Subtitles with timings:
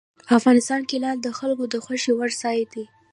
[0.37, 2.85] افغانستان کې لعل د خلکو د خوښې وړ ځای دی.